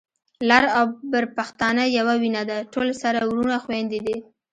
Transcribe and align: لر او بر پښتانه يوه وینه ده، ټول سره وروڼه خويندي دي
لر 0.49 0.63
او 0.77 0.85
بر 1.11 1.25
پښتانه 1.37 1.83
يوه 1.97 2.13
وینه 2.21 2.41
ده، 2.49 2.57
ټول 2.73 2.87
سره 3.01 3.19
وروڼه 3.25 3.57
خويندي 3.65 3.99
دي 4.05 4.15